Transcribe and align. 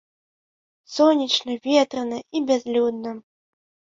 Сонечна, 0.95 1.51
ветрана 1.67 2.17
і 2.39 2.43
бязлюдна. 2.47 3.11